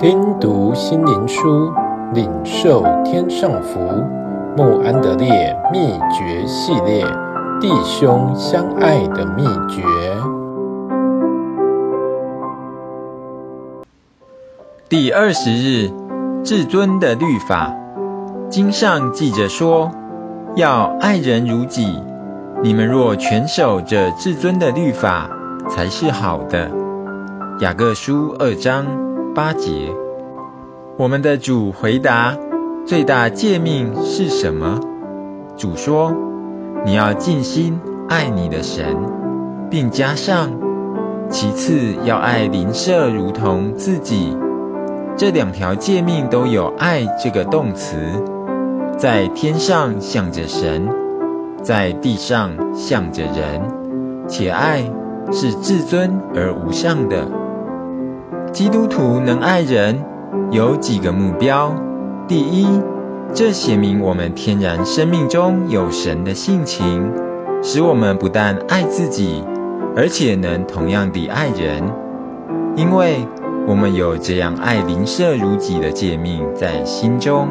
[0.00, 1.70] 听读心灵书，
[2.14, 3.78] 领受天上福。
[4.56, 7.04] 慕安德烈秘诀系列：
[7.60, 9.82] 弟兄相爱的秘诀。
[14.88, 15.90] 第二十日，
[16.42, 17.76] 至尊的律法。
[18.48, 19.90] 经上记着说
[20.56, 22.02] ：“要爱人如己。”
[22.64, 25.28] 你们若全守着至尊的律法，
[25.68, 26.70] 才是好的。
[27.60, 29.09] 雅各书二章。
[29.34, 29.92] 八节，
[30.96, 32.36] 我们的主回答：
[32.84, 34.80] 最大诫命是什么？
[35.56, 36.12] 主说：
[36.84, 38.96] 你要尽心爱你的神，
[39.70, 40.50] 并加上：
[41.28, 44.36] 其次要爱邻舍如同自己。
[45.16, 47.96] 这两条诫命都有“爱”这个动词，
[48.96, 50.88] 在天上向着神，
[51.62, 54.90] 在地上向着人，且爱
[55.30, 57.28] 是至尊而无上的。
[58.52, 60.04] 基督徒能爱人，
[60.50, 61.72] 有几个目标：
[62.26, 62.66] 第一，
[63.32, 67.12] 这显明我们天然生命中有神的性情，
[67.62, 69.44] 使我们不但爱自己，
[69.96, 71.84] 而且能同样地爱人，
[72.74, 73.24] 因为
[73.68, 77.50] 我们有这样爱邻舍如己的诫命在心中。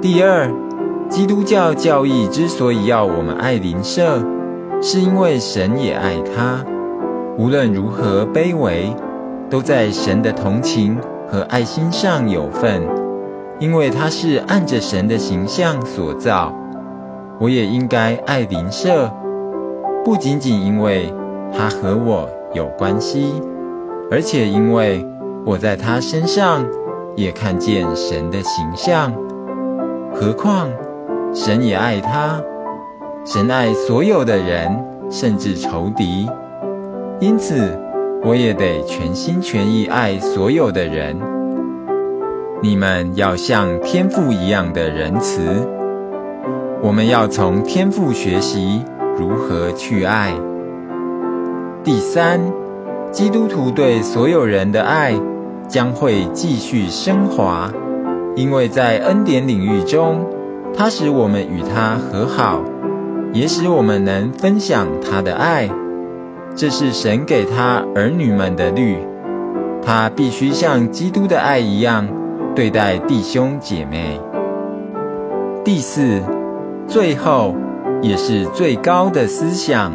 [0.00, 0.50] 第二，
[1.08, 4.20] 基督教教义之所以要我们爱邻舍，
[4.80, 6.64] 是因为神也爱他，
[7.38, 8.92] 无论如何卑微。
[9.52, 12.88] 都在神的同情和爱心上有份，
[13.58, 16.54] 因为他是按着神的形象所造。
[17.38, 19.12] 我也应该爱邻舍，
[20.06, 21.12] 不仅仅因为
[21.52, 23.34] 他和我有关系，
[24.10, 25.06] 而且因为
[25.44, 26.64] 我在他身上
[27.14, 29.12] 也看见神的形象。
[30.14, 30.68] 何况
[31.34, 32.40] 神也爱他，
[33.26, 36.26] 神爱所有的人，甚至仇敌。
[37.20, 37.78] 因此，
[38.24, 41.16] 我也得全心全意爱所有的人。
[42.60, 45.40] 你们要像天父一样的仁慈。
[46.80, 48.84] 我们要从天父学习
[49.18, 50.34] 如何去爱。
[51.82, 52.40] 第三，
[53.10, 55.14] 基督徒对所有人的爱
[55.66, 57.72] 将会继续升华，
[58.36, 60.26] 因为在恩典领域中，
[60.76, 62.62] 他使我们与他和好，
[63.32, 65.68] 也使我们能分享他的爱。
[66.54, 68.98] 这是神给他儿女们的律，
[69.82, 72.08] 他必须像基督的爱一样
[72.54, 74.20] 对待弟兄姐妹。
[75.64, 76.20] 第四，
[76.86, 77.54] 最后
[78.02, 79.94] 也是最高的思想，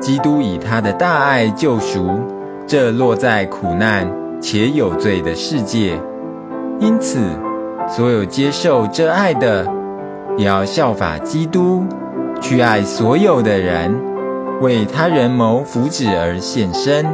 [0.00, 2.20] 基督以他的大爱救赎
[2.66, 6.00] 这落在苦难且有罪的世界，
[6.80, 7.20] 因此，
[7.88, 9.66] 所有接受这爱的，
[10.36, 11.84] 也要效法基督，
[12.40, 14.07] 去爱所有的人。
[14.60, 17.06] 为他人谋福祉而献身，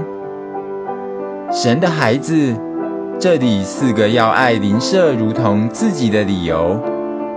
[1.52, 2.56] 神的孩子，
[3.20, 6.80] 这里四个要爱邻舍如同自己的理由，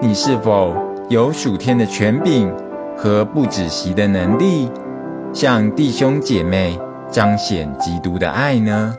[0.02, 0.74] 你是否
[1.10, 2.50] 有属天的权柄
[2.96, 4.72] 和不止息的能力，
[5.34, 6.80] 向弟兄姐妹
[7.12, 8.96] 彰显基督的爱呢？